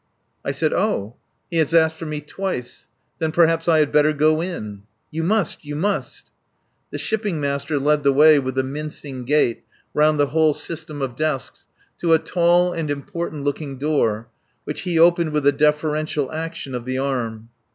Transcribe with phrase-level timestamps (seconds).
[0.43, 1.15] I said: "Oh!
[1.51, 2.87] He has asked for me twice.
[3.19, 4.81] Then perhaps I had better go in."
[5.11, 5.63] "You must!
[5.63, 6.31] You must!"
[6.89, 9.63] The Shipping Master led the way with a mincing gait
[9.95, 11.67] around the whole system of desks
[11.99, 14.27] to a tall and important looking door,
[14.63, 17.49] which he opened with a deferential action of the arm.